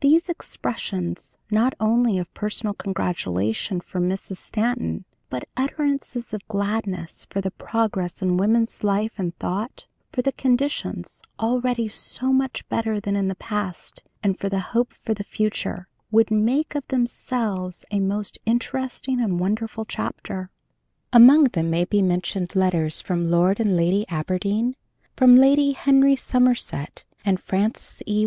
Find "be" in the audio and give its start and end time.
21.84-22.00